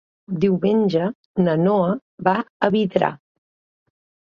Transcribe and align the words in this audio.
Diumenge 0.45 1.03
na 1.43 1.55
Noa 1.67 1.93
va 2.29 2.35
a 2.69 2.73
Vidrà. 2.79 3.13